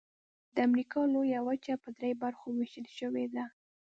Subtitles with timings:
[0.53, 3.45] د امریکا لویه وچه په درې برخو ویشل شوې ده.